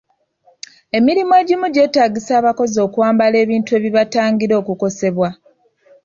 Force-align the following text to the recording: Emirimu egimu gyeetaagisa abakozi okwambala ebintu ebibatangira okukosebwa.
Emirimu 0.97 1.33
egimu 1.41 1.65
gyeetaagisa 1.73 2.31
abakozi 2.39 2.77
okwambala 2.85 3.35
ebintu 3.43 3.69
ebibatangira 3.77 4.53
okukosebwa. 4.61 5.29